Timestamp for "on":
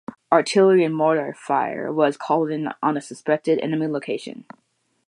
2.81-2.95